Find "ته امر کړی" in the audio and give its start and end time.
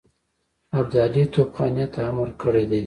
1.93-2.65